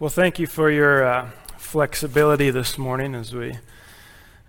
[0.00, 3.58] Well, thank you for your uh, flexibility this morning as we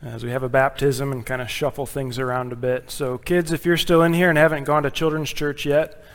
[0.01, 2.89] as we have a baptism and kind of shuffle things around a bit.
[2.89, 6.05] So, kids, if you're still in here and haven't gone to children's church yet,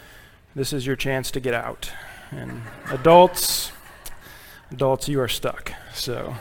[0.54, 1.92] this is your chance to get out.
[2.30, 3.72] And adults,
[4.70, 5.70] adults, you are stuck.
[5.92, 6.34] So.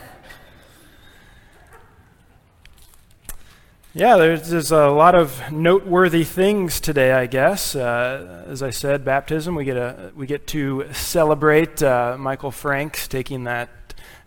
[3.97, 7.77] Yeah, there's, there's, a lot of noteworthy things today, I guess.
[7.77, 13.07] Uh, as I said, baptism, we get, a, we get to celebrate uh, Michael Franks
[13.07, 13.69] taking that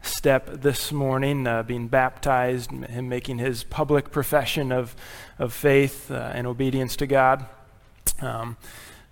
[0.00, 4.96] step this morning, uh, being baptized, him making his public profession of,
[5.38, 7.44] of faith uh, and obedience to God.
[8.22, 8.56] Um,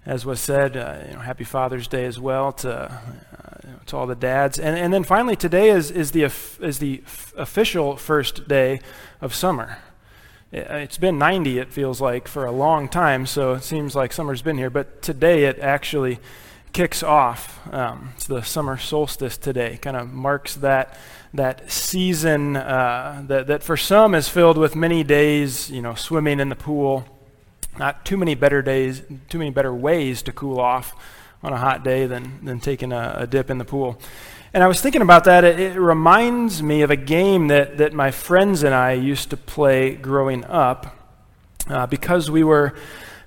[0.07, 4.07] as was said, uh, you know, happy Father's Day as well to, uh, to all
[4.07, 4.59] the dads.
[4.59, 7.03] And, and then finally, today is, is the, is the
[7.37, 8.81] official first day
[9.21, 9.81] of summer.
[10.53, 14.43] It's been 90, it feels like, for a long time, so it seems like summer's
[14.43, 14.71] been here.
[14.71, 16.21] But today it actually
[16.73, 17.61] kicks off.
[17.75, 20.97] Um, it's the summer solstice today, kind of marks that,
[21.35, 26.39] that season uh, that, that for some is filled with many days, you know, swimming
[26.39, 27.05] in the pool.
[27.77, 30.95] Not too many better days, too many better ways to cool off
[31.43, 34.01] on a hot day than, than taking a, a dip in the pool.
[34.57, 35.45] And I was thinking about that.
[35.45, 39.37] It, it, reminds me of a game that, that my friends and I used to
[39.37, 40.97] play growing up
[41.69, 42.73] uh, because we were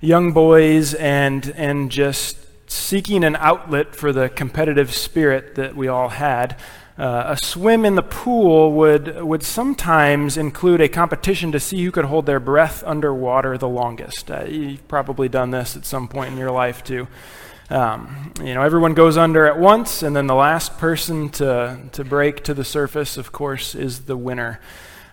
[0.02, 2.36] young boys and, and just
[2.66, 6.60] seeking an outlet for the competitive spirit that we all had.
[6.98, 11.92] Uh, a swim in the pool would, would sometimes include a competition to see who
[11.92, 14.32] could hold their breath underwater the longest.
[14.32, 17.08] Uh, you've probably done this at some point in your life, too.
[17.70, 22.04] Um, you know, everyone goes under at once, and then the last person to, to
[22.04, 24.60] break to the surface, of course, is the winner.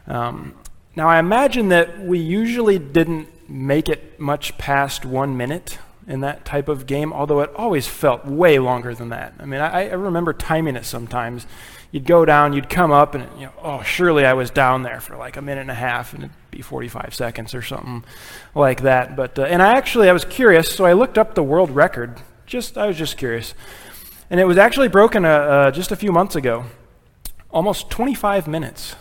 [0.07, 0.55] Um,
[0.95, 6.45] now, I imagine that we usually didn't make it much past one minute in that
[6.47, 9.35] type of game, although it always felt way longer than that.
[9.39, 11.47] I mean, I, I remember timing it sometimes.
[11.91, 15.01] You'd go down, you'd come up, and you know, oh, surely I was down there
[15.01, 18.05] for like a minute and a half, and it'd be 45 seconds or something
[18.55, 19.15] like that.
[19.15, 22.21] But uh, and I actually I was curious, so I looked up the world record
[22.47, 23.55] just, I was just curious.
[24.31, 26.65] And it was actually broken uh, uh, just a few months ago.
[27.51, 28.97] Almost 25 minutes.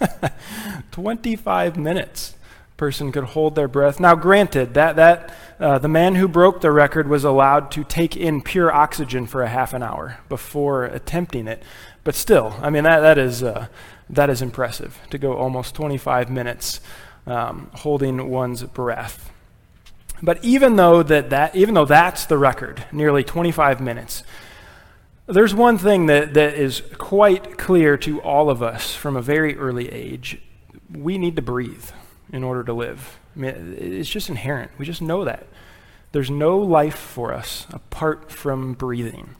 [0.92, 2.34] 25 minutes
[2.78, 3.98] person could hold their breath.
[3.98, 8.16] Now, granted, that, that uh, the man who broke the record was allowed to take
[8.16, 11.62] in pure oxygen for a half an hour before attempting it.
[12.04, 13.66] But still, I mean, that, that, is, uh,
[14.08, 16.80] that is impressive to go almost 25 minutes
[17.26, 19.30] um, holding one's breath.
[20.22, 24.22] But even though that, that even though that's the record, nearly 25 minutes,
[25.26, 29.56] there's one thing that, that is quite clear to all of us from a very
[29.56, 30.40] early age.
[30.92, 31.90] We need to breathe
[32.32, 33.18] in order to live.
[33.36, 34.70] I mean, it's just inherent.
[34.78, 35.46] We just know that.
[36.12, 39.36] There's no life for us apart from breathing.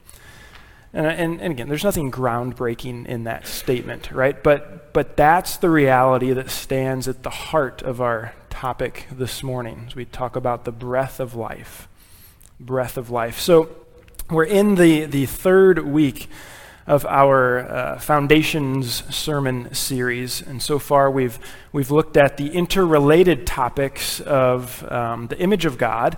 [0.92, 4.42] And, and, and, again, there's nothing groundbreaking in that statement, right?
[4.42, 9.84] But, but that's the reality that stands at the heart of our topic this morning
[9.86, 11.86] as we talk about the breath of life.
[12.58, 13.38] Breath of life.
[13.38, 13.68] So
[14.28, 16.28] we're in the, the third week
[16.84, 20.42] of our uh, Foundations sermon series.
[20.42, 21.38] And so far, we've,
[21.70, 26.16] we've looked at the interrelated topics of um, the image of God,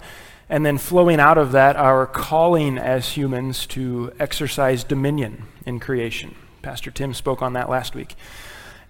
[0.49, 6.35] and then flowing out of that, our calling as humans to exercise dominion in creation.
[6.63, 8.17] Pastor Tim spoke on that last week.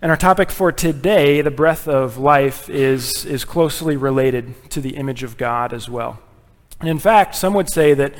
[0.03, 4.97] And our topic for today, the breath of life, is, is closely related to the
[4.97, 6.19] image of God as well.
[6.81, 8.15] And in fact, some would say that,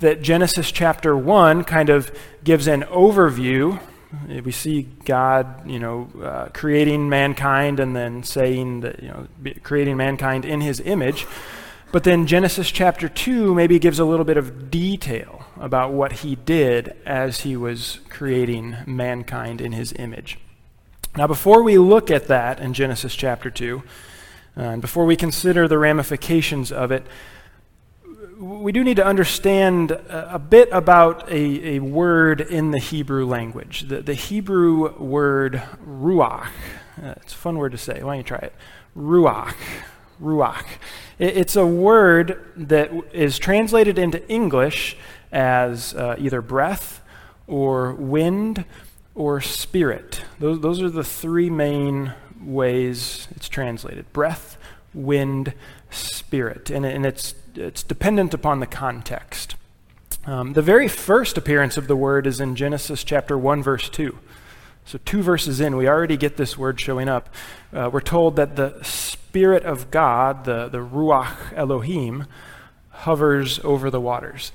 [0.00, 2.10] that Genesis chapter 1 kind of
[2.42, 3.78] gives an overview.
[4.26, 9.26] We see God, you know, uh, creating mankind and then saying that, you know,
[9.62, 11.26] creating mankind in his image.
[11.92, 16.34] But then Genesis chapter 2 maybe gives a little bit of detail about what he
[16.34, 20.38] did as he was creating mankind in his image.
[21.16, 23.82] Now, before we look at that in Genesis chapter 2,
[24.54, 27.06] uh, and before we consider the ramifications of it,
[28.38, 33.88] we do need to understand a, bit about a, a, word in the Hebrew language.
[33.88, 36.48] The, the Hebrew word ruach.
[37.02, 38.02] Uh, it's a fun word to say.
[38.02, 38.54] Why don't you try it?
[38.94, 39.54] Ruach.
[40.20, 40.66] Ruach.
[41.18, 44.98] It, it's a word that is translated into English
[45.32, 47.00] as uh, either breath
[47.46, 48.66] or wind
[49.16, 50.22] or spirit.
[50.38, 54.58] Those, those are the three main ways it's translated breath,
[54.94, 55.54] wind,
[55.90, 56.70] spirit.
[56.70, 59.56] And, and it's, it's dependent upon the context.
[60.26, 64.16] Um, the very first appearance of the word is in Genesis chapter 1, verse 2.
[64.84, 67.28] So, two verses in, we already get this word showing up.
[67.72, 72.26] Uh, we're told that the Spirit of God, the, the Ruach Elohim,
[72.90, 74.52] hovers over the waters.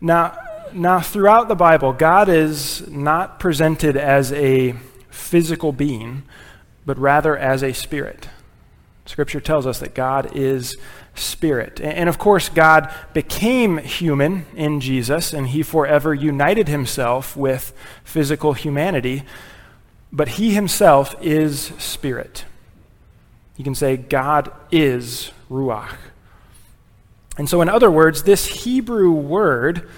[0.00, 0.36] Now,
[0.74, 4.74] Now, throughout the Bible, God is not presented as a
[5.10, 6.22] physical being,
[6.86, 8.28] but rather as a spirit.
[9.04, 10.76] Scripture tells us that God is
[11.14, 11.80] spirit.
[11.80, 17.74] And of course, God became human in Jesus, and he forever united himself with
[18.04, 19.24] physical humanity,
[20.10, 22.44] but he himself is spirit.
[23.56, 25.96] You can say, God is Ruach.
[27.36, 29.88] And so, in other words, this Hebrew word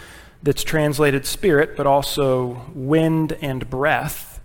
[0.45, 4.41] that's translated spirit, but also wind and breath,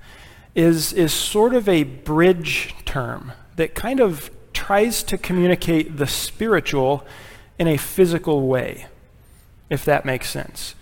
[0.56, 7.06] is, is sort of a bridge term that kind of tries to communicate the spiritual
[7.60, 8.88] in a physical way,
[9.69, 10.74] if that makes sense.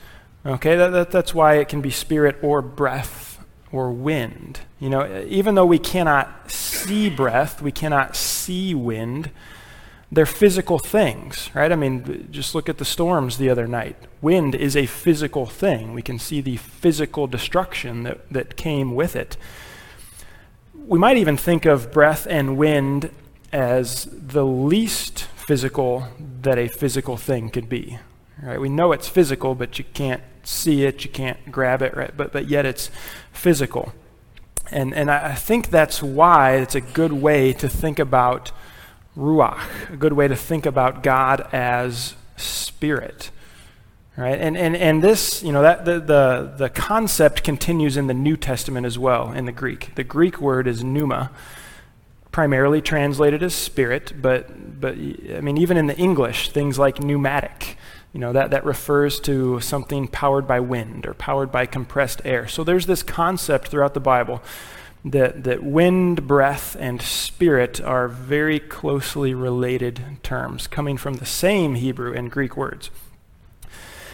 [0.45, 4.61] Okay, that, that, that's why it can be spirit or breath or wind.
[4.79, 9.31] You know, even though we cannot see breath, we cannot see wind,
[10.11, 11.71] they're physical things, right?
[11.71, 13.97] I mean, just look at the storms the other night.
[14.21, 15.93] Wind is a physical thing.
[15.93, 19.35] We can see the physical destruction that, that came with it.
[20.73, 23.11] We might even think of breath and wind
[23.51, 26.07] as the least physical
[26.41, 27.99] that a physical thing could be.
[28.41, 28.61] Right?
[28.61, 32.15] We know it's physical, but you can't see it, you can't grab it, right?
[32.15, 32.89] But but yet it's
[33.31, 33.93] physical.
[34.71, 38.51] And and I think that's why it's a good way to think about
[39.17, 43.31] ruach, a good way to think about God as spirit.
[44.15, 44.39] Right?
[44.39, 48.35] And, and, and this, you know, that the, the, the concept continues in the New
[48.35, 49.93] Testament as well in the Greek.
[49.93, 51.31] The Greek word is pneuma,
[52.31, 57.77] primarily translated as spirit, but, but I mean, even in the English, things like pneumatic,
[58.11, 62.47] you know, that, that refers to something powered by wind or powered by compressed air.
[62.47, 64.41] So there's this concept throughout the Bible
[65.05, 71.75] that, that wind, breath, and spirit are very closely related terms, coming from the same
[71.75, 72.89] Hebrew and Greek words.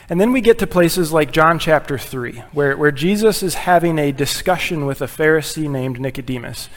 [0.10, 3.98] And then we get to places like John chapter 3, where, where Jesus is having
[3.98, 6.70] a discussion with a Pharisee named Nicodemus.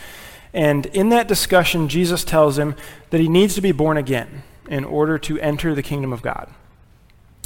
[0.55, 2.77] And in that discussion, Jesus tells him
[3.11, 6.49] that he needs to be born again in order to enter the kingdom of God.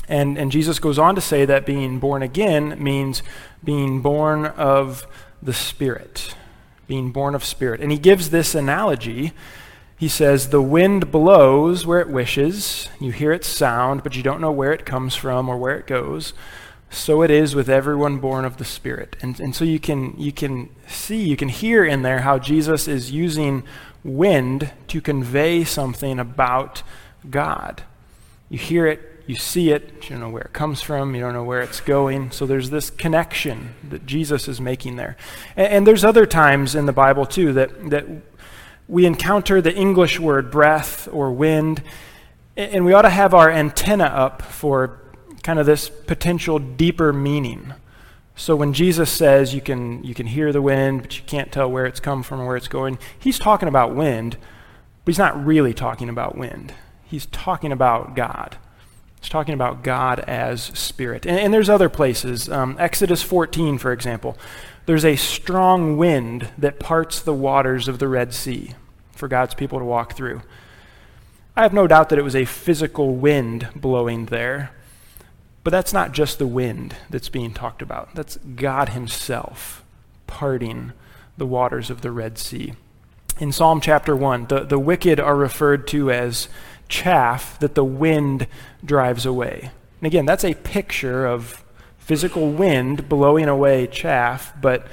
[0.09, 3.23] And, and Jesus goes on to say that being born again means
[3.63, 5.07] being born of
[5.43, 6.35] the Spirit,
[6.91, 7.81] being born of Spirit.
[7.81, 9.33] And he gives this analogy.
[9.97, 12.91] He says, The wind blows where it wishes.
[13.01, 15.87] You hear its sound, but you don't know where it comes from or where it
[15.87, 16.35] goes
[16.91, 19.17] so it is with everyone born of the Spirit.
[19.23, 22.89] And, and so you can, you can see, you can hear in there how Jesus
[22.89, 23.63] is using
[24.03, 26.83] wind to convey something about
[27.29, 27.85] God.
[28.49, 31.33] You hear it, you see it, you don't know where it comes from, you don't
[31.33, 32.33] know where it's going.
[32.33, 35.17] So there's this connection that Jesus is making there.
[35.57, 38.07] And, and there's other times in the Bible, too, that, that
[38.89, 41.81] we encounter the English word breath or wind,
[42.57, 45.01] and we ought to have our antenna up for
[45.45, 47.73] kind of this potential deeper meaning.
[48.35, 51.71] So when Jesus says you can, you can hear the wind, but you can't tell
[51.71, 54.37] where it's come from or where it's going, he's talking about wind,
[55.05, 56.75] but he's not really talking about wind.
[57.05, 58.57] He's talking about God.
[59.21, 61.27] He's talking about God as spirit.
[61.27, 62.49] And, and there's other places.
[62.49, 64.37] Um, Exodus 14, for example.
[64.87, 68.75] There's a strong wind that parts the waters of the Red Sea
[69.13, 70.43] for God's people to walk through.
[71.57, 74.71] I have no doubt that it was a physical wind blowing there,
[75.63, 78.15] but that's not just the wind that's being talked about.
[78.15, 79.85] That's God Himself
[80.27, 80.93] parting
[81.37, 82.73] the waters of the Red Sea.
[83.41, 86.51] In Psalm chapter 1, the, the wicked are referred to as
[86.91, 88.47] chaff that the wind
[88.85, 89.71] drives away.
[90.01, 91.65] And again, that's a picture of
[91.97, 94.87] physical wind blowing away chaff, but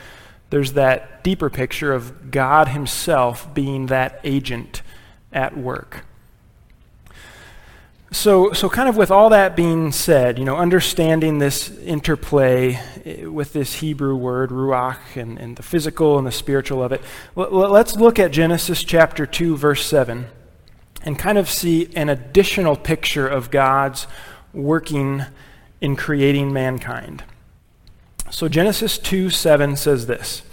[0.49, 4.81] there's that deeper picture of God Himself being that agent
[5.33, 6.05] at work.
[8.11, 13.25] So, so kind of with all that being said, you know, understanding this interplay eh,
[13.25, 17.01] with this Hebrew word, ruach, and, and the physical and the spiritual of it,
[17.35, 20.27] let's look at Genesis chapter 2, verse 7,
[21.01, 24.07] and kind of see an additional picture of God's
[24.53, 25.25] working
[25.81, 27.25] in creating mankind.
[28.31, 30.43] So Genesis 2, 7 says this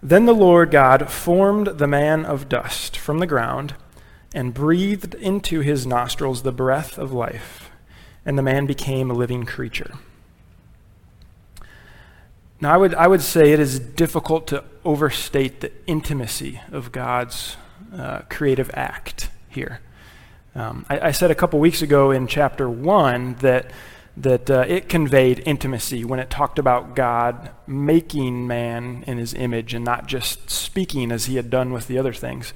[0.00, 3.74] Then the Lord God formed the man of dust from the ground
[4.34, 7.70] and breathed into his nostrils the breath of life,
[8.24, 9.94] and the man became a living creature.
[12.60, 17.56] Now, I would, I would say it is difficult to overstate the intimacy of God's
[17.96, 19.80] uh, creative act here.
[20.54, 23.70] Um, I, I, said a couple weeks ago in chapter 1 that,
[24.16, 29.74] that uh, it conveyed intimacy when it talked about God making man in his image
[29.74, 32.52] and not just speaking as he had done with the other things.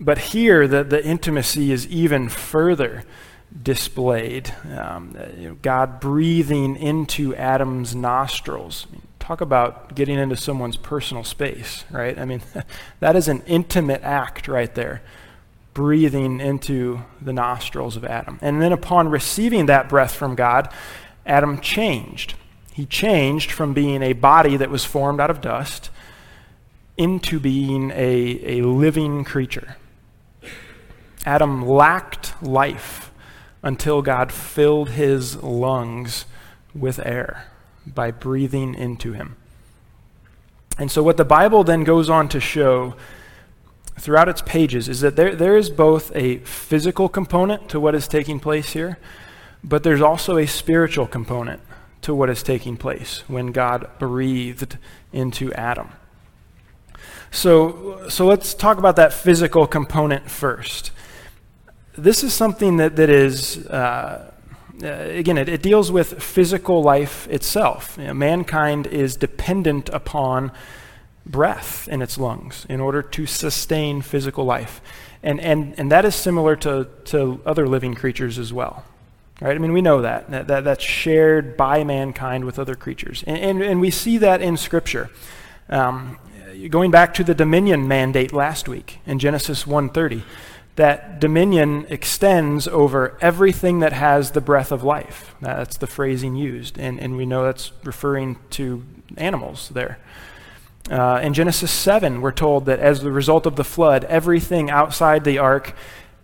[0.00, 3.04] But here, the, the intimacy is even further
[3.62, 4.52] displayed.
[4.76, 8.86] Um, you know, God breathing into Adam's nostrils.
[8.88, 12.18] I mean, talk about getting into someone's personal space, right?
[12.18, 12.42] I mean,
[13.00, 15.02] that is an intimate act right there,
[15.74, 18.38] breathing into the nostrils of Adam.
[18.40, 20.72] And then upon receiving that breath from God,
[21.26, 22.34] Adam changed.
[22.72, 25.90] He changed from being a body that was formed out of dust
[26.96, 29.76] into being a, a living creature.
[31.24, 33.10] Adam lacked life
[33.62, 36.24] until God filled his lungs
[36.74, 37.46] with air
[37.86, 39.36] by breathing into him.
[40.78, 42.94] And so, what the Bible then goes on to show
[43.98, 48.08] throughout its pages is that there, there is both a physical component to what is
[48.08, 48.98] taking place here,
[49.62, 51.60] but there's also a spiritual component
[52.00, 54.78] to what is taking place when God breathed
[55.12, 55.90] into Adam.
[57.30, 60.92] So, so let's talk about that physical component first
[61.96, 64.32] this is something that, that is, uh,
[64.82, 67.96] uh, again, it, it, deals with physical life itself.
[67.98, 70.52] You know, mankind is dependent upon
[71.26, 74.80] breath in its lungs in order to sustain physical life.
[75.22, 78.84] And, and, and that is similar to, to other living creatures as well.
[79.40, 79.54] Right?
[79.54, 83.24] I mean, we know that, that, that that's shared by mankind with other creatures.
[83.26, 85.10] And, and, and we see that in Scripture.
[85.68, 86.18] Um,
[86.68, 90.22] going back to the dominion mandate last week in Genesis 1:30,
[90.76, 95.34] that dominion extends over everything that has the breath of life.
[95.40, 98.84] That's the phrasing used, and, and we know that's referring to
[99.16, 99.98] animals there.
[100.90, 105.24] Uh, in Genesis 7, we're told that as the result of the flood, everything outside
[105.24, 105.74] the ark,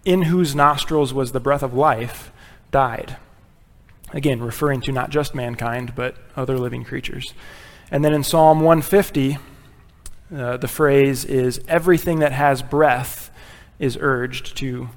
[0.04, 2.32] in whose nostrils was the breath of life,
[2.70, 3.16] died.
[4.12, 7.34] Again, referring to not just mankind, but other living creatures.
[7.90, 9.38] And then in Psalm 150,
[10.34, 13.25] uh, the phrase is everything that has breath
[13.78, 14.88] is urged to,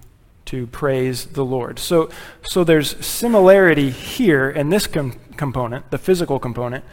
[0.46, 1.80] to praise the Lord.
[1.80, 2.10] So,
[2.44, 6.84] so there's similarity here in this com- component, the physical component,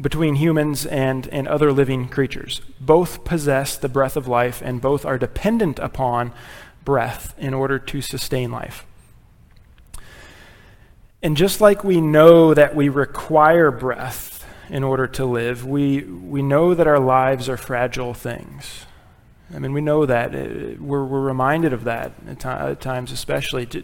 [0.00, 2.62] between humans and, and other living creatures.
[2.80, 6.32] Both possess the breath of life, and both are dependent upon
[6.84, 8.86] breath in order to sustain life.
[11.22, 16.42] And just like we know that we require breath in order to live, we, we
[16.42, 18.86] know that our lives are fragile things.
[19.54, 20.34] I mean, we know that.
[20.34, 23.66] Uh, we're, we're reminded of that at, times, especially.
[23.66, 23.82] To,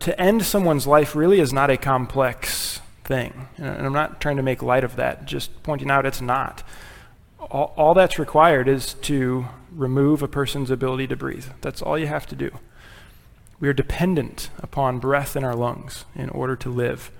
[0.00, 3.48] to end someone's life really is not a complex thing.
[3.56, 6.62] And I'm not trying to make light of that, just pointing out it's not.
[7.38, 11.46] All, all that's required is to remove a person's ability to breathe.
[11.60, 12.50] That's all you have to do.
[13.60, 17.10] We are dependent upon breath in our lungs in order to live.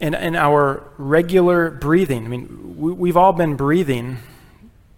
[0.00, 4.18] And in our regular breathing, I mean, we, we've all been breathing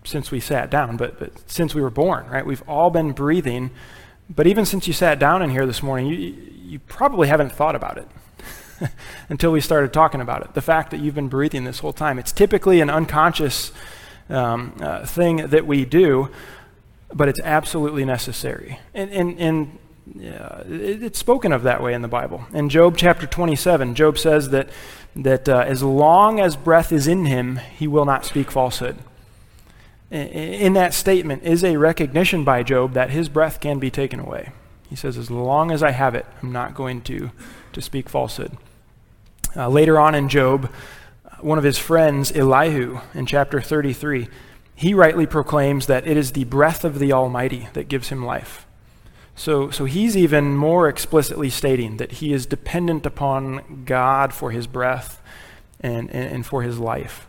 [0.05, 2.45] since we sat down, but, but since we were born, right?
[2.45, 3.71] We've all been breathing.
[4.29, 7.75] But even since you sat down in here this morning, you, you probably haven't thought
[7.75, 8.09] about it
[9.29, 10.55] until we started talking about it.
[10.55, 12.19] The fact that you've been breathing this whole time.
[12.19, 13.73] It's typically an unconscious
[14.29, 16.31] um, uh, thing that we do,
[17.13, 18.79] but it's absolutely necessary.
[18.93, 19.79] And, and, and
[20.35, 22.45] uh, it, it's spoken of that way in the Bible.
[22.53, 24.69] In Job chapter 27, Job says that,
[25.17, 28.99] that uh, as long as breath is in him, he will not speak falsehood
[30.15, 34.53] in that statement is a recognition by Job that his breath can be taken away.
[34.89, 37.33] He says, As long as I have it, I'm not going to,
[37.73, 38.57] to speak falsehood.
[39.57, 40.71] Uh, later on in Job,
[41.25, 44.29] uh, one of his friends, Elihu, in chapter 33,
[44.77, 48.67] he rightly proclaims that it is the breath of the Almighty that gives him life.
[49.37, 54.69] So, so he's even more explicitly stating that he is dependent upon God for his
[54.69, 55.21] breath
[55.81, 57.27] and, and, and for his life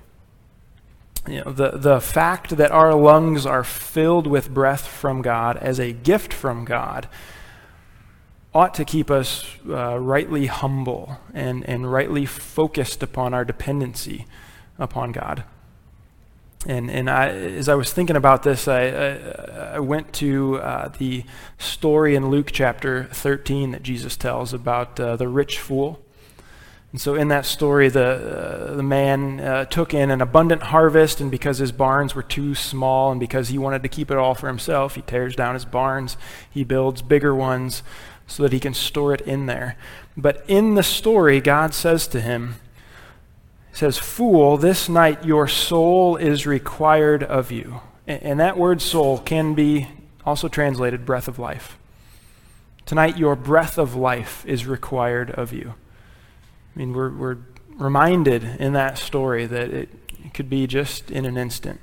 [1.27, 5.79] you know, the, the fact that our lungs are filled with breath from God as
[5.79, 7.07] a gift from God
[8.53, 14.25] ought to keep us uh, rightly humble and, and rightly focused upon our dependency
[14.79, 15.43] upon God.
[16.65, 19.11] And, and I, as I was thinking about this, I, I,
[19.75, 21.25] I went to uh, the
[21.59, 26.01] story in Luke chapter 13 that Jesus tells about uh, the rich fool.
[26.95, 31.19] And so, in that story, the, uh, the man uh, took in an abundant harvest,
[31.19, 34.33] and because his barns were too small and because he wanted to keep it all
[34.33, 36.15] for himself, he tears down his barns.
[36.49, 37.83] He builds bigger ones
[38.27, 39.75] so that he can store it in there.
[40.15, 42.55] But in the story, God says to him,
[43.71, 47.81] He says, Fool, this night your soul is required of you.
[48.07, 49.89] And, and that word soul can be
[50.25, 51.77] also translated breath of life.
[52.85, 55.73] Tonight, your breath of life is required of you.
[56.75, 57.37] I mean, we're, we're
[57.77, 59.89] reminded in that story that it,
[60.33, 61.79] could be just in an instant.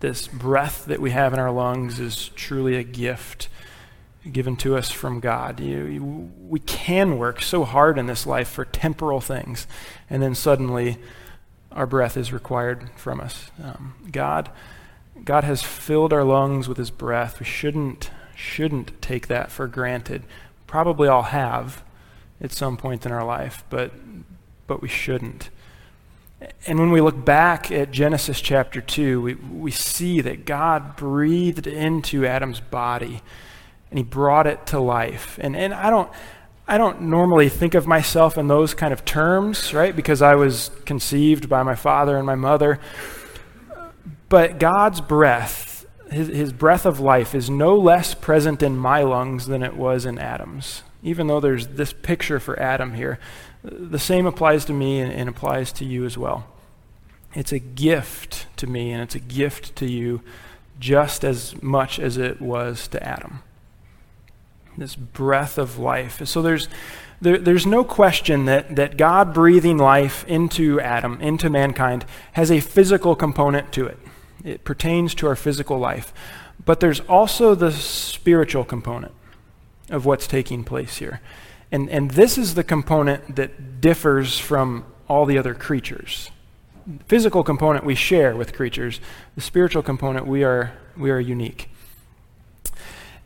[0.00, 3.50] This breath that we have in our lungs is truly a gift
[4.32, 5.60] given to us from God.
[5.60, 6.02] You, you,
[6.48, 9.66] we can work so hard in this life for temporal things,
[10.08, 10.96] and then suddenly
[11.70, 13.50] our breath is required from us.
[13.62, 14.50] Um, God,
[15.22, 17.38] God has filled our lungs with His breath.
[17.38, 20.22] We shouldn't shouldn't take that for granted.
[20.66, 21.82] Probably all have
[22.40, 23.92] at some point in our life, but
[24.66, 25.50] but we shouldn't.
[26.66, 31.66] And when we look back at Genesis chapter 2, we, we see that God breathed
[31.66, 33.22] into Adam's body
[33.90, 35.38] and he brought it to life.
[35.40, 36.10] And, and I, don't,
[36.68, 39.96] I don't normally think of myself in those kind of terms, right?
[39.96, 42.80] Because I was conceived by my father and my mother.
[44.28, 49.46] But God's breath, his, his breath of life, is no less present in my lungs
[49.46, 50.82] than it was in Adam's.
[51.06, 53.20] Even though there's this picture for Adam here,
[53.62, 56.48] the same applies to me and, and applies to you as well.
[57.32, 60.20] It's a gift to me and it's a gift to you
[60.80, 63.38] just as much as it was to Adam.
[64.76, 66.26] This breath of life.
[66.26, 66.68] So there's,
[67.20, 72.58] there, there's no question that, that God breathing life into Adam, into mankind, has a
[72.58, 73.98] physical component to it.
[74.44, 76.12] It pertains to our physical life.
[76.64, 79.12] But there's also the spiritual component
[79.90, 81.20] of what's taking place here.
[81.70, 86.30] And, and this is the component that differs from all the other creatures.
[87.06, 89.00] Physical component we share with creatures.
[89.34, 91.68] The spiritual component we are, we are unique.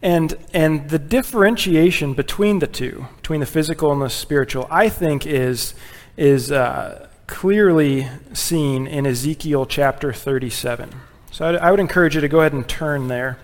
[0.02, 5.26] And, and the differentiation between the two, between the physical and the spiritual, I think
[5.26, 5.74] is,
[6.16, 10.90] is uh, clearly seen in Ezekiel chapter 37.
[11.30, 13.38] So I, I would encourage you to go ahead and turn there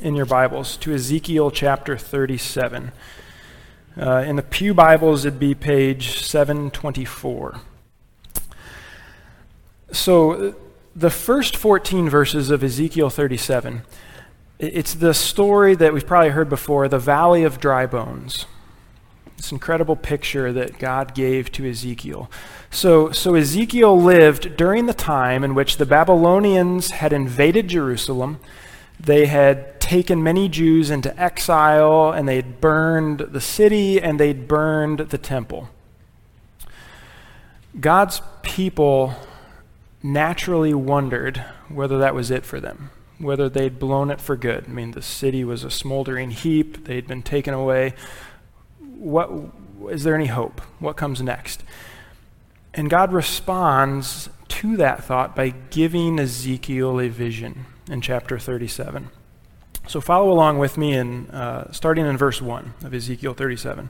[0.00, 2.92] in your Bibles to Ezekiel chapter 37.
[3.98, 7.60] Uh, in the Pew Bibles, it'd be page 724.
[9.92, 10.54] So,
[10.94, 13.82] the first 14 verses of Ezekiel 37,
[14.58, 18.46] it's the story that we've probably heard before the Valley of Dry Bones.
[19.36, 22.30] This incredible picture that God gave to Ezekiel.
[22.70, 28.40] So, so Ezekiel lived during the time in which the Babylonians had invaded Jerusalem.
[28.98, 34.48] They had taken many Jews into exile, and they had burned the city, and they'd
[34.48, 35.68] burned the temple.
[37.78, 39.14] God's people
[40.02, 44.64] naturally wondered whether that was it for them, whether they'd blown it for good.
[44.66, 47.94] I mean, the city was a smoldering heap, they'd been taken away.
[48.78, 49.30] What
[49.90, 50.60] is there any hope?
[50.78, 51.62] What comes next?
[52.72, 59.10] And God responds to that thought by giving Ezekiel a vision in chapter 37.
[59.86, 63.88] So follow along with me in uh, starting in verse 1 of Ezekiel 37.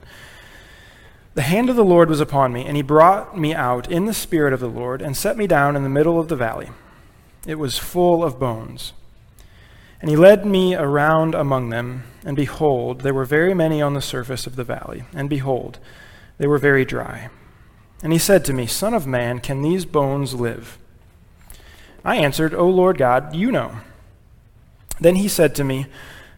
[1.35, 4.15] The hand of the Lord was upon me, and he brought me out in the
[4.15, 6.71] spirit of the Lord and set me down in the middle of the valley.
[7.47, 8.93] It was full of bones.
[10.01, 14.03] And he led me around among them, and behold, there were very many on the
[14.03, 15.79] surface of the valley, and behold,
[16.39, 17.31] they were very dry.
[18.03, 20.79] And he said to me, Son of man, can these bones live?
[22.07, 23.79] I answered, O Lord God, you know.
[25.01, 25.87] Then he said to me,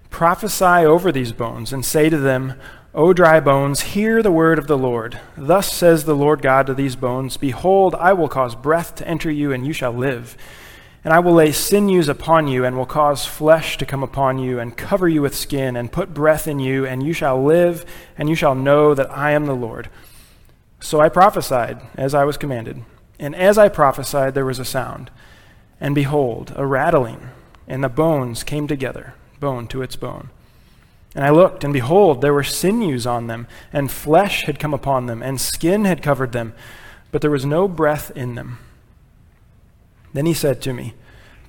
[0.09, 2.55] Prophesy over these bones, and say to them,
[2.95, 5.21] O dry bones, hear the word of the Lord.
[5.37, 9.31] Thus says the Lord God to these bones Behold, I will cause breath to enter
[9.31, 10.39] you, and you shall live.
[11.05, 14.59] And I will lay sinews upon you, and will cause flesh to come upon you,
[14.59, 17.85] and cover you with skin, and put breath in you, and you shall live,
[18.17, 19.91] and you shall know that I am the Lord.
[20.81, 22.85] So I prophesied, as I was commanded.
[23.19, 25.11] And as I prophesied, there was a sound.
[25.81, 27.31] And behold, a rattling
[27.69, 30.31] and the bones came together, bone to its bone.
[31.15, 35.07] And I looked, and behold, there were sinews on them, and flesh had come upon
[35.07, 36.55] them, and skin had covered them,
[37.11, 38.59] but there was no breath in them.
[40.13, 40.95] Then he said to me,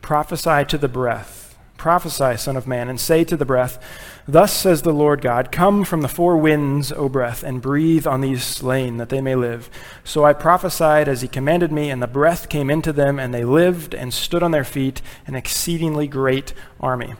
[0.01, 1.38] Prophesy to the breath,
[1.79, 3.81] prophesy, Son of Man, and say to the breath,
[4.27, 8.21] Thus says the Lord God, Come from the four winds, O breath, and breathe on
[8.21, 9.69] these slain, that they may live.
[10.03, 13.43] So I prophesied as he commanded me, and the breath came into them, and they
[13.43, 17.15] lived and stood on their feet, an exceedingly great army.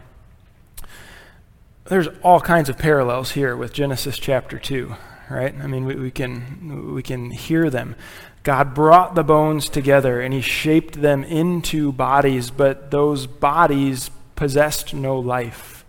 [1.85, 4.95] There's all kinds of parallels here with Genesis chapter 2,
[5.31, 5.55] right?
[5.59, 7.95] I mean, we, we can, we can hear them.
[8.43, 14.93] God brought the bones together, and he shaped them into bodies, but those bodies possessed
[14.93, 15.83] no life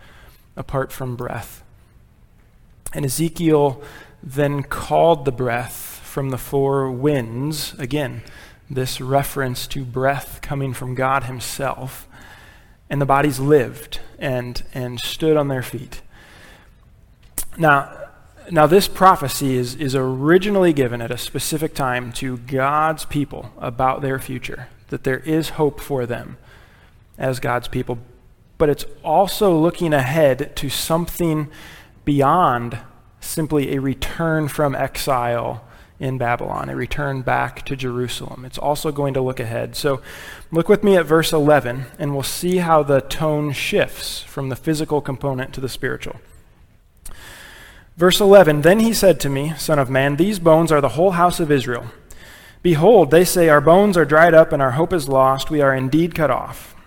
[0.56, 1.62] apart from breath.
[2.92, 3.80] And Ezekiel
[4.24, 8.22] then called the breath from the four winds, again,
[8.68, 12.08] this reference to breath coming from God Himself.
[12.90, 16.02] And the bodies lived and, and stood on their feet.
[17.56, 18.08] Now,
[18.50, 24.02] now, this prophecy is, is originally given at a specific time to God's people about
[24.02, 26.36] their future, that there is hope for them
[27.16, 27.98] as God's people
[28.60, 31.48] but it's also looking ahead to something
[32.04, 32.78] beyond
[33.18, 35.64] simply a return from exile
[35.98, 38.44] in Babylon, a return back to Jerusalem.
[38.44, 39.76] It's also going to look ahead.
[39.76, 40.02] So
[40.52, 44.56] look with me at verse 11, and we'll see how the tone shifts from the
[44.56, 46.20] physical component to the spiritual.
[47.96, 51.12] Verse 11 Then he said to me, Son of man, these bones are the whole
[51.12, 51.86] house of Israel.
[52.62, 55.50] Behold, they say, Our bones are dried up, and our hope is lost.
[55.50, 56.74] We are indeed cut off.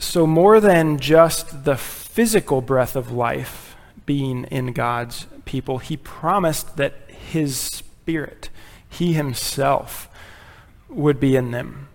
[0.00, 6.78] So, more than just the physical breath of life being in God's people, he promised
[6.78, 8.48] that his spirit,
[8.88, 10.08] he himself,
[10.88, 11.88] would be in them.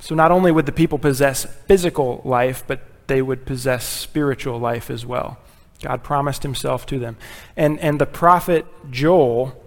[0.00, 4.90] So, not only would the people possess physical life, but they would possess spiritual life
[4.90, 5.38] as well.
[5.82, 7.16] God promised himself to them.
[7.56, 9.58] And, and the prophet Joel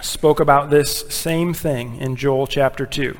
[0.00, 3.18] spoke about this same thing in Joel chapter 2.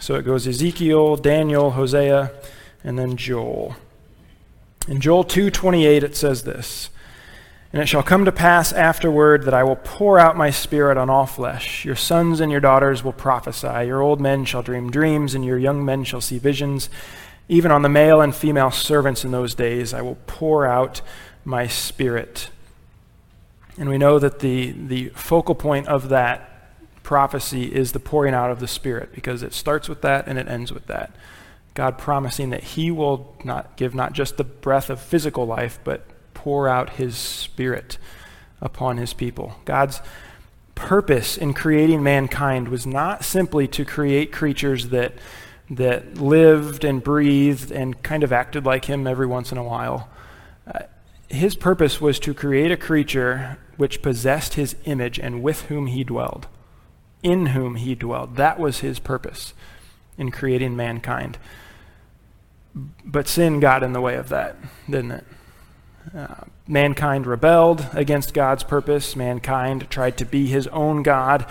[0.00, 2.32] So it goes Ezekiel, Daniel, Hosea,
[2.84, 3.76] and then Joel.
[4.88, 6.90] In Joel 2:28 it says this,
[7.72, 11.08] and it shall come to pass afterward that I will pour out my spirit on
[11.08, 11.84] all flesh.
[11.84, 13.86] Your sons and your daughters will prophesy.
[13.86, 16.90] Your old men shall dream dreams, and your young men shall see visions.
[17.48, 21.00] Even on the male and female servants in those days I will pour out
[21.44, 22.48] my spirit.
[23.78, 26.48] And we know that the, the focal point of that
[27.02, 30.48] prophecy is the pouring out of the Spirit because it starts with that and it
[30.48, 31.10] ends with that.
[31.74, 36.04] God promising that He will not give not just the breath of physical life, but
[36.34, 37.98] pour out His Spirit
[38.60, 39.56] upon His people.
[39.64, 40.00] God's
[40.74, 45.14] purpose in creating mankind was not simply to create creatures that,
[45.70, 50.08] that lived and breathed and kind of acted like Him every once in a while.
[50.66, 50.80] Uh,
[51.32, 56.04] his purpose was to create a creature which possessed His image and with whom He
[56.04, 56.46] dwelled,
[57.22, 58.36] in whom He dwelled.
[58.36, 59.54] That was His purpose
[60.18, 61.38] in creating mankind.
[62.74, 64.56] But sin got in the way of that,
[64.88, 65.24] didn't it?
[66.16, 69.14] Uh, mankind rebelled against God's purpose.
[69.14, 71.46] Mankind tried to be his own God.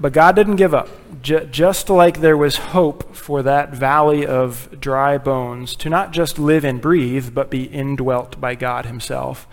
[0.00, 0.88] But God didn't give up.
[1.20, 6.38] J- just like there was hope for that valley of dry bones to not just
[6.38, 9.46] live and breathe, but be indwelt by God Himself,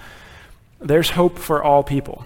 [0.80, 2.26] there's hope for all people.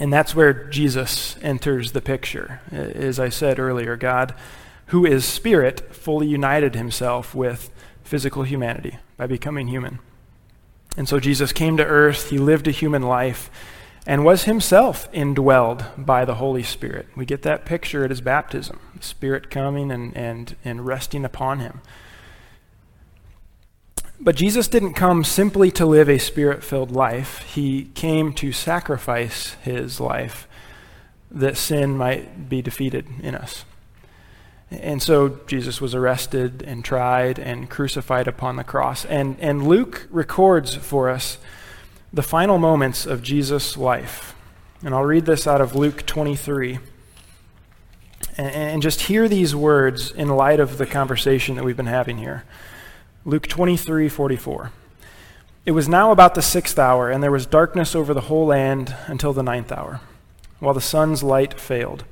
[0.00, 2.60] And that's where Jesus enters the picture.
[2.72, 4.34] As I said earlier, God
[4.86, 7.70] who is spirit, fully united himself with
[8.04, 9.98] physical humanity by becoming human.
[10.96, 13.50] And so Jesus came to earth, he lived a human life,
[14.06, 17.08] and was himself indwelled by the Holy Spirit.
[17.16, 21.58] We get that picture at his baptism, the Spirit coming and, and, and resting upon
[21.58, 21.80] him.
[24.18, 29.54] But Jesus didn't come simply to live a spirit filled life, he came to sacrifice
[29.62, 30.48] his life
[31.30, 33.64] that sin might be defeated in us.
[34.70, 39.04] And so Jesus was arrested and tried and crucified upon the cross.
[39.04, 41.38] And, and Luke records for us
[42.12, 44.34] the final moments of Jesus' life.
[44.82, 46.78] And I'll read this out of Luke 23.
[48.36, 52.18] And, and just hear these words in light of the conversation that we've been having
[52.18, 52.44] here.
[53.24, 54.72] Luke 23 44.
[55.64, 58.94] It was now about the sixth hour, and there was darkness over the whole land
[59.06, 60.00] until the ninth hour,
[60.60, 62.04] while the sun's light failed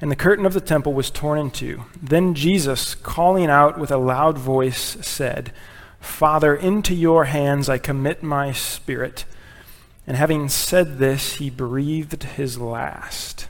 [0.00, 1.84] and the curtain of the temple was torn in two.
[2.00, 5.52] Then Jesus, calling out with a loud voice, said,
[6.00, 9.24] Father, into your hands I commit my spirit.
[10.06, 13.48] And having said this, he breathed his last.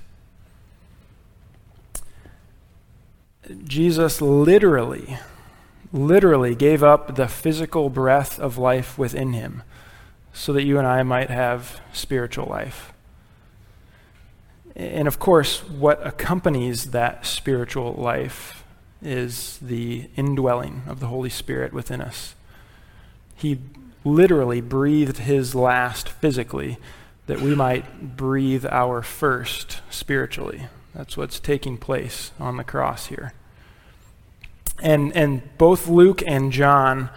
[3.65, 5.19] Jesus literally,
[5.93, 9.63] literally gave up the physical breath of life within him
[10.33, 12.93] so that you and I might have spiritual life.
[14.77, 18.63] And of course, what accompanies that spiritual life
[19.01, 22.35] is the indwelling of the Holy Spirit within us.
[23.35, 23.59] He
[24.05, 26.77] literally breathed his last physically
[27.27, 30.69] that we might breathe our first spiritually.
[30.95, 33.33] That's what's taking place on the cross here.
[34.83, 37.09] And, and both Luke and John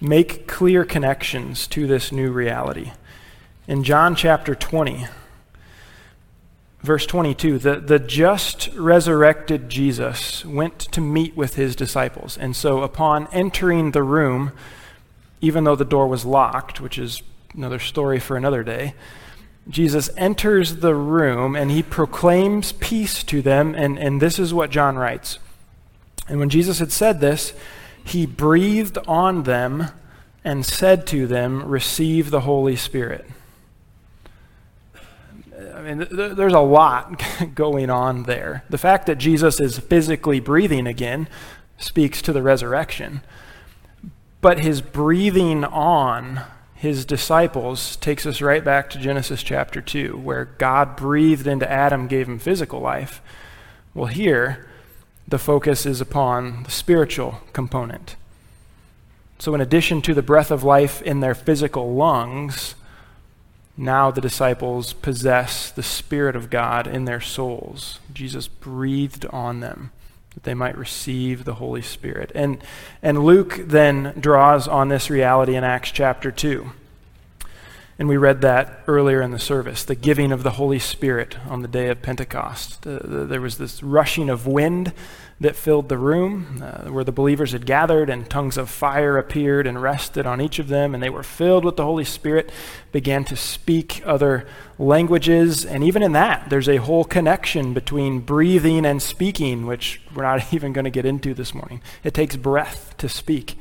[0.00, 2.92] make clear connections to this new reality.
[3.68, 5.06] In John chapter 20,
[6.82, 12.82] verse 22 the, the just resurrected jesus went to meet with his disciples and so
[12.82, 14.52] upon entering the room
[15.42, 18.94] even though the door was locked, which is another story for another day.
[19.68, 24.70] Jesus enters the room and he proclaims peace to them, and, and this is what
[24.70, 25.38] John writes.
[26.28, 27.52] And when Jesus had said this,
[28.04, 29.88] he breathed on them
[30.44, 33.26] and said to them, Receive the Holy Spirit.
[35.74, 37.22] I mean, th- there's a lot
[37.54, 38.64] going on there.
[38.70, 41.28] The fact that Jesus is physically breathing again
[41.78, 43.22] speaks to the resurrection.
[44.40, 46.42] But his breathing on
[46.74, 52.08] his disciples takes us right back to Genesis chapter 2, where God breathed into Adam,
[52.08, 53.22] gave him physical life.
[53.94, 54.68] Well, here,
[55.28, 58.16] the focus is upon the spiritual component.
[59.38, 62.74] So, in addition to the breath of life in their physical lungs,
[63.76, 67.98] now the disciples possess the Spirit of God in their souls.
[68.12, 69.90] Jesus breathed on them
[70.34, 72.32] that they might receive the Holy Spirit.
[72.34, 72.62] And,
[73.02, 76.72] and Luke then draws on this reality in Acts chapter 2.
[78.02, 81.62] And we read that earlier in the service the giving of the Holy Spirit on
[81.62, 82.84] the day of Pentecost.
[82.84, 84.92] Uh, there was this rushing of wind
[85.38, 89.68] that filled the room uh, where the believers had gathered, and tongues of fire appeared
[89.68, 92.50] and rested on each of them, and they were filled with the Holy Spirit,
[92.90, 94.48] began to speak other
[94.80, 95.64] languages.
[95.64, 100.42] And even in that, there's a whole connection between breathing and speaking, which we're not
[100.52, 101.80] even going to get into this morning.
[102.02, 103.56] It takes breath to speak.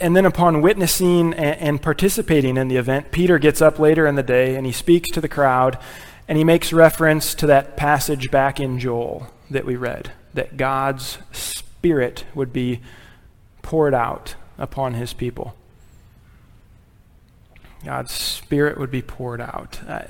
[0.00, 4.22] And then, upon witnessing and participating in the event, Peter gets up later in the
[4.22, 5.78] day and he speaks to the crowd
[6.26, 11.18] and he makes reference to that passage back in Joel that we read that God's
[11.32, 12.80] Spirit would be
[13.62, 15.56] poured out upon his people.
[17.84, 19.80] God's Spirit would be poured out.
[19.86, 20.02] Uh,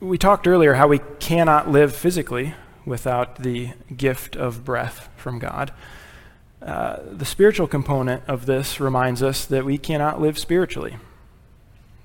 [0.00, 2.54] we talked earlier how we cannot live physically
[2.86, 5.72] without the gift of breath from God.
[6.62, 10.96] Uh, the spiritual component of this reminds us that we cannot live spiritually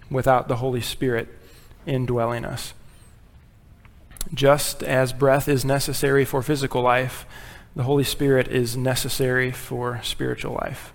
[0.09, 1.27] without the Holy Spirit
[1.85, 2.73] indwelling us.
[4.33, 7.25] Just as breath is necessary for physical life,
[7.75, 10.93] the Holy Spirit is necessary for spiritual life.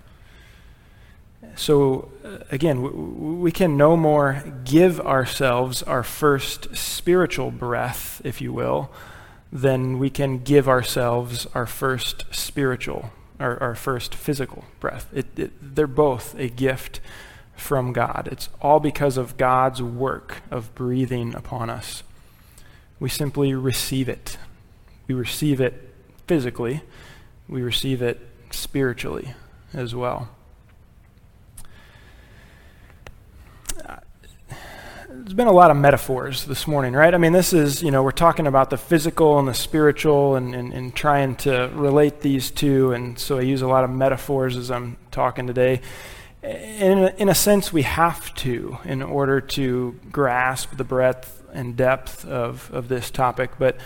[1.55, 8.53] So, uh, again, we can no more give ourselves our first spiritual breath, if you
[8.53, 8.89] will,
[9.51, 15.07] than we can give ourselves our first spiritual our, our first physical breath.
[15.13, 16.99] It, it, they're both a gift
[17.55, 18.29] from God.
[18.31, 22.03] It's all because of God's work of breathing upon us.
[22.99, 24.37] We simply receive it.
[25.07, 25.89] We receive it
[26.27, 26.81] physically,
[27.49, 28.19] we receive it
[28.51, 29.33] spiritually
[29.73, 30.29] as well.
[35.31, 37.13] There's been a lot of metaphors this morning, right?
[37.13, 40.53] I mean, this is, you know, we're talking about the physical and the spiritual and,
[40.53, 42.91] and, and trying to relate these two.
[42.91, 45.79] And so I use a lot of metaphors as I'm talking today.
[46.43, 51.77] In a, in a sense, we have to in order to grasp the breadth and
[51.77, 53.51] depth of, of this topic.
[53.57, 53.77] But,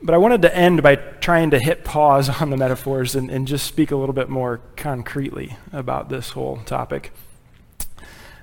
[0.00, 3.48] but I wanted to end by trying to hit pause on the metaphors and, and
[3.48, 7.10] just speak a little bit more concretely about this whole topic.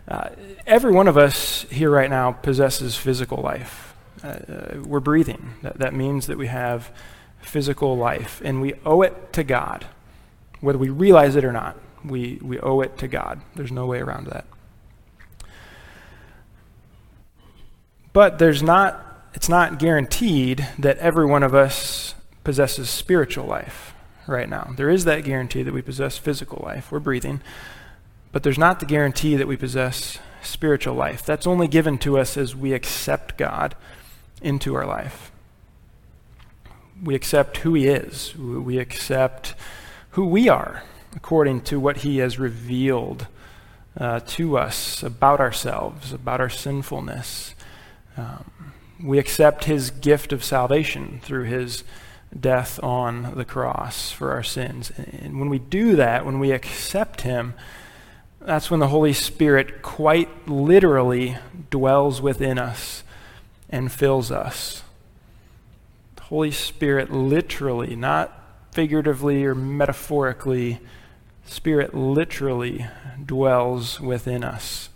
[0.08, 0.30] Uh,
[0.68, 3.96] every one of us here right now possesses physical life.
[4.24, 5.54] Uh, uh, we're breathing.
[5.62, 6.92] That, that means that we have
[7.42, 9.86] physical life, and we owe it to God.
[10.62, 13.42] Whether we realize it or not, we, we owe it to God.
[13.56, 14.46] There's no way around that.
[18.14, 23.94] But there's not, it's not guaranteed that every one of us possesses spiritual life
[24.28, 24.74] right now.
[24.78, 26.92] There is that guarantee that we possess physical life.
[26.92, 27.42] We're breathing.
[28.36, 31.26] But there's not the guarantee that we possess spiritual life.
[31.26, 33.76] That's only given to us as we accept God
[34.42, 35.32] into our life.
[37.02, 39.56] We accept who He is, we accept
[40.10, 40.84] who we are
[41.16, 43.28] according to what He has revealed
[43.98, 47.56] uh, to us about ourselves, about our sinfulness.
[48.18, 51.86] Um, we accept His gift of salvation through His
[52.38, 54.92] death on the cross for our sins.
[55.22, 57.54] And when we do that, when we accept Him,
[58.46, 61.38] that's when the Holy Spirit quite literally
[61.70, 63.04] dwells within us
[63.70, 64.84] and fills us.
[66.16, 68.32] The Holy Spirit literally, not
[68.72, 70.80] figuratively or metaphorically,
[71.46, 72.88] Spirit literally
[73.24, 74.90] dwells within us.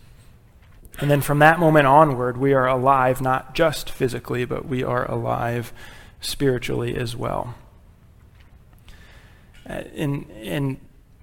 [1.00, 5.10] And then from that moment onward, we are alive, not just physically, but we are
[5.10, 5.72] alive
[6.20, 7.56] spiritually as well.
[9.68, 10.78] Uh, and, and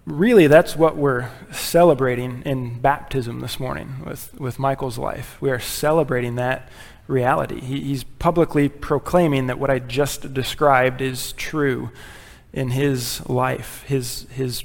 [0.07, 5.37] really, that's what we're celebrating in baptism this morning with, with Michael's life.
[5.41, 6.69] We are celebrating that
[7.09, 7.61] reality.
[7.61, 11.91] He, he's publicly proclaiming that what I just described is true
[12.53, 13.85] in his life.
[13.87, 14.65] His, his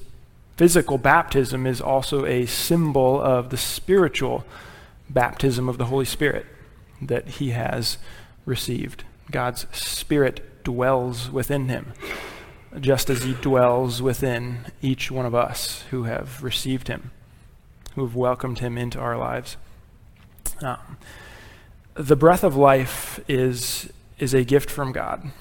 [0.58, 4.46] physical baptism is also a symbol of the spiritual
[5.10, 6.46] baptism of the Holy Spirit
[7.02, 7.98] that he has
[8.46, 9.04] received.
[9.32, 11.94] God's Spirit dwells within him,
[12.80, 17.12] just as he dwells within each one of us who have received him,
[17.96, 19.58] who have welcomed him into our lives.
[20.62, 20.98] Um,
[21.94, 25.32] the breath of life is, is a gift from God,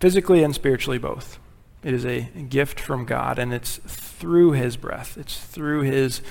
[0.00, 1.38] physically and spiritually both.
[1.82, 6.22] It is a gift from God, and it's through His breath, it's through His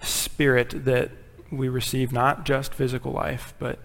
[0.00, 1.10] Spirit that
[1.50, 3.78] we receive not just physical life, but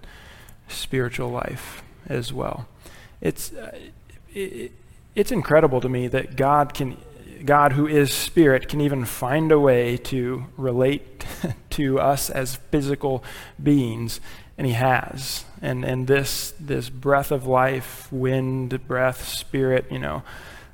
[0.70, 2.68] spiritual life as well.
[3.20, 3.78] It's, uh,
[4.34, 4.72] it,
[5.18, 6.96] it's incredible to me that God can,
[7.44, 11.26] God who is spirit, can even find a way to relate
[11.72, 13.24] to us as physical
[13.62, 14.22] beings,
[14.60, 15.44] and He has.
[15.60, 20.22] And and this this breath of life, wind, breath, spirit, you know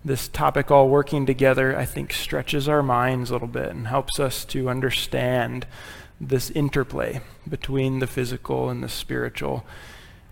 [0.03, 4.19] this topic all working together, I think, stretches our minds a little bit and helps
[4.19, 5.65] us to understand
[6.19, 9.65] this interplay between the physical and the spiritual.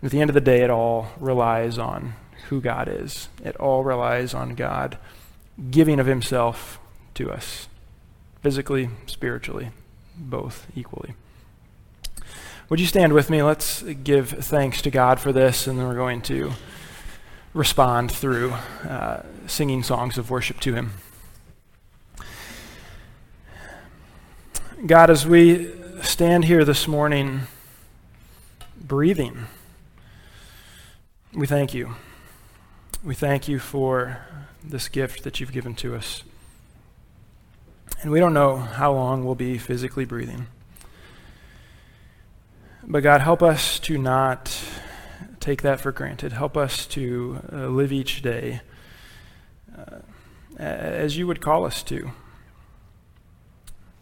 [0.02, 2.15] And at the end of the day, it all relies on
[2.49, 4.97] who God is, it all relies on God
[5.69, 6.80] giving of Himself
[7.15, 7.67] to us,
[8.41, 9.69] physically, spiritually,
[10.17, 11.13] both equally.
[12.69, 13.43] Would you stand with me?
[13.43, 16.54] Let's give thanks to God for this, and then we're going to
[17.54, 18.51] respond through
[18.88, 20.93] uh, singing songs of worship to Him.
[24.86, 25.69] God, as we
[26.01, 27.41] stand here this morning
[28.82, 29.47] breathing,
[31.34, 31.95] we thank you.
[33.03, 34.19] We thank you for
[34.63, 36.21] this gift that you've given to us.
[38.03, 40.45] And we don't know how long we'll be physically breathing.
[42.83, 44.55] But God, help us to not
[45.39, 46.33] take that for granted.
[46.33, 48.61] Help us to uh, live each day
[49.75, 50.01] uh,
[50.57, 52.11] as you would call us to.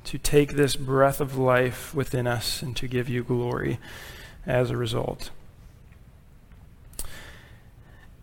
[0.03, 3.79] To take this breath of life within us and to give you glory
[4.45, 5.29] as a result.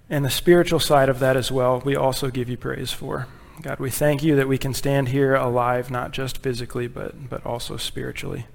[0.09, 3.27] And the spiritual side of that as well, we also give you praise for.
[3.63, 7.45] God, we thank you that we can stand here alive, not just physically, but, but
[7.45, 8.47] also spiritually.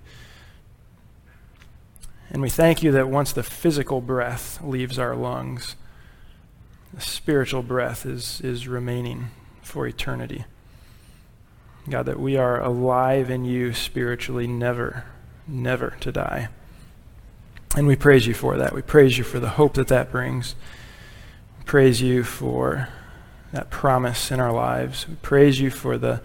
[2.29, 5.75] And we thank you that once the physical breath leaves our lungs,
[6.93, 10.45] the spiritual breath is, is remaining for eternity.
[11.89, 15.05] God, that we are alive in you spiritually, never,
[15.47, 16.49] never to die.
[17.75, 18.73] And we praise you for that.
[18.73, 20.55] We praise you for the hope that that brings.
[21.65, 22.89] Praise you for
[23.51, 25.07] that promise in our lives.
[25.07, 26.21] We praise you for the,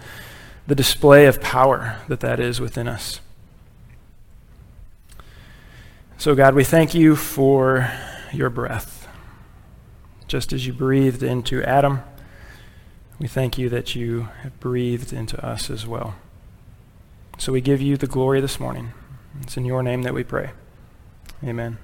[0.66, 3.20] the display of power that that is within us.
[6.18, 7.90] So, God, we thank you for
[8.32, 9.08] your breath.
[10.28, 12.02] Just as you breathed into Adam,
[13.18, 16.16] we thank you that you have breathed into us as well.
[17.38, 18.92] So we give you the glory this morning.
[19.42, 20.50] It's in your name that we pray.
[21.44, 21.78] Amen.